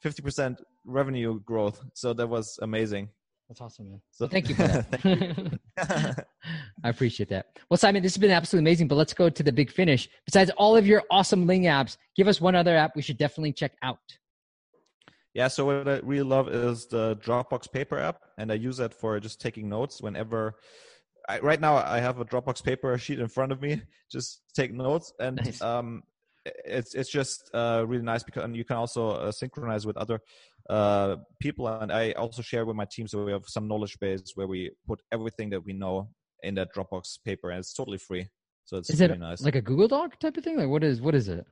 [0.02, 1.82] fifty percent revenue growth.
[1.96, 3.10] So that was amazing.
[3.50, 4.02] That's awesome, man.
[4.12, 5.58] So thank you for that.
[6.84, 7.48] I appreciate that.
[7.70, 10.08] Well, Simon, this has been absolutely amazing, but let's go to the big finish.
[10.26, 13.54] Besides all of your awesome Ling apps, give us one other app we should definitely
[13.54, 14.00] check out.
[15.34, 18.94] Yeah, so what I really love is the Dropbox Paper app, and I use that
[18.94, 20.56] for just taking notes whenever.
[21.30, 24.74] I, right now, I have a Dropbox Paper sheet in front of me, just take
[24.74, 25.62] notes, and Nice.
[25.62, 26.04] um,
[26.66, 30.20] it's it's just uh, really nice because and you can also uh, synchronize with other
[30.70, 34.32] uh, people, and I also share with my team, so we have some knowledge base
[34.36, 36.10] where we put everything that we know
[36.44, 38.28] in that Dropbox Paper, and it's totally free,
[38.66, 39.42] so it's Is really it nice.
[39.42, 40.58] like a Google Doc type of thing?
[40.58, 41.46] Like what is what is it?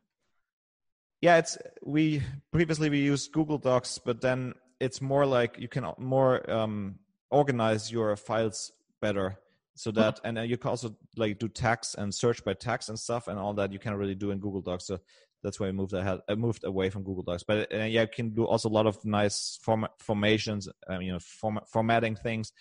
[1.22, 2.22] yeah it's we
[2.52, 6.96] previously we used google docs but then it's more like you can more um
[7.32, 8.72] organize your files
[9.02, 9.38] better
[9.76, 13.00] so that and then you can also like do tags and search by tags and
[13.00, 15.00] stuff and all that you can't really do in google docs so
[15.44, 18.08] that's why i moved ahead i moved away from google docs but uh, yeah you
[18.08, 22.52] can do also a lot of nice format formations um, you know format, formatting things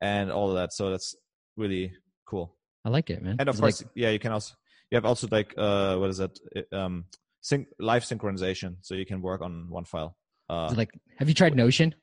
[0.00, 1.14] and all of that so that's
[1.56, 1.92] really
[2.26, 3.36] cool I like it, man.
[3.38, 4.54] and of It's course like- yeah you can also
[4.90, 6.38] you have also like uh what is that
[6.72, 7.04] um
[7.40, 10.16] sync live synchronization so you can work on one file
[10.50, 11.94] uh like, have you tried Notion?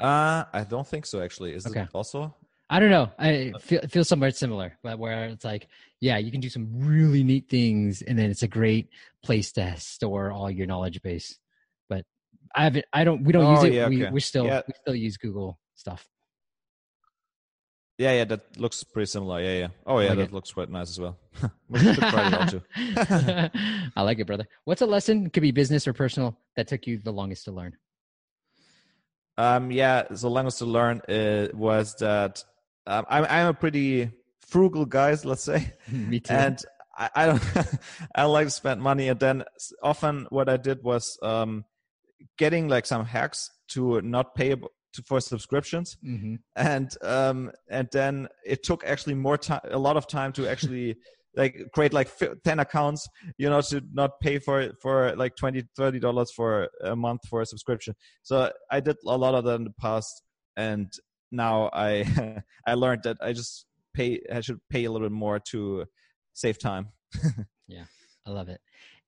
[0.00, 1.82] uh i don't think so actually is Okay.
[1.82, 2.34] it also
[2.68, 3.12] I don't know.
[3.16, 5.68] I feel it feels somewhat similar, but where it's like,
[6.00, 8.88] yeah, you can do some really neat things, and then it's a great
[9.22, 11.38] place to store all your knowledge base.
[11.88, 12.04] But
[12.56, 12.86] I haven't.
[12.92, 13.22] I don't.
[13.22, 13.72] We don't Oh, use it.
[13.72, 14.10] yeah, we okay.
[14.12, 14.62] we still Yeah.
[14.66, 16.08] we still use Google stuff.
[17.98, 20.32] Yeah yeah that looks pretty similar yeah yeah oh yeah Like that it.
[20.32, 21.16] looks quite nice as well
[21.68, 22.62] we should try it out too
[23.96, 24.46] I like it, brother.
[24.64, 25.30] What's a lesson?
[25.30, 27.76] Could be business or personal that took you the longest to learn.
[29.38, 32.42] Um, yeah, the longest to learn uh, was that
[32.86, 34.10] um, I'm I'm a pretty
[34.46, 36.32] frugal guy, let's say, Me too.
[36.34, 36.58] and
[36.96, 37.42] I, I don't
[38.14, 39.08] I like to spend money.
[39.08, 39.44] And then
[39.82, 41.64] often what I did was um,
[42.38, 44.54] getting like some hacks to not pay
[44.96, 49.96] to, for subscriptions, hmm and um, and then it took actually more time, a lot
[49.96, 50.96] of time to actually
[51.36, 52.10] like create like
[52.44, 53.06] 10 accounts
[53.38, 57.42] you know to not pay for for like 20 30 dollars for a month for
[57.42, 57.94] a subscription.
[58.22, 60.22] So i did a lot of that in the past
[60.56, 60.90] and
[61.30, 65.38] now i i learned that i just pay i should pay a little bit more
[65.50, 65.84] to
[66.32, 66.88] save time.
[67.68, 67.84] Yeah
[68.26, 68.60] i love it.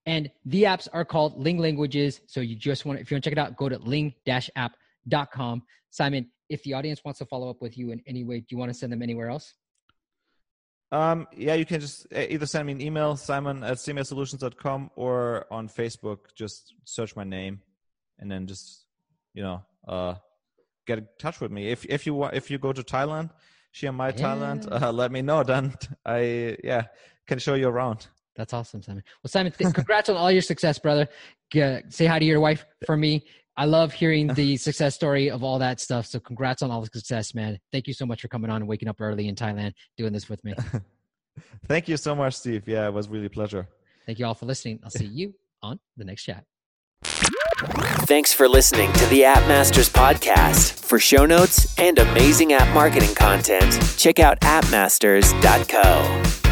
[0.07, 3.31] And the apps are called ling languages so you just want if you want to
[3.31, 7.77] check it out go to ling-app.com simon if the audience wants to follow up with
[7.77, 9.55] you in any way do you want to send them anywhere else
[10.91, 15.69] um, yeah, you can just either send me an email, simon at solutions.com, or on
[15.69, 17.61] Facebook, just search my name
[18.19, 18.87] and then just,
[19.35, 20.15] you know, uh,
[20.87, 21.69] get in touch with me.
[21.69, 23.31] If, if you want, if you go to Thailand,
[23.73, 24.13] Chiang Mai, yeah.
[24.15, 25.43] Thailand, uh, let me know.
[25.43, 25.75] Then
[26.07, 26.85] I, yeah,
[27.27, 28.07] can show you around.
[28.35, 29.03] That's awesome, Simon.
[29.23, 31.09] Well, Simon, th- congrats on all your success, brother.
[31.53, 33.25] G- say hi to your wife for me.
[33.59, 36.07] I love hearing the success story of all that stuff.
[36.07, 37.59] So congrats on all the success, man.
[37.73, 40.29] Thank you so much for coming on and waking up early in Thailand, doing this
[40.29, 40.55] with me.
[41.67, 42.69] Thank you so much, Steve.
[42.69, 43.67] Yeah, it was really a pleasure.
[44.07, 44.79] Thank you all for listening.
[44.85, 46.45] I'll see you on the next chat.
[47.03, 50.73] Thanks for listening to the App Masters podcast.
[50.73, 56.48] For show notes and amazing app marketing content, check out appmasters.co.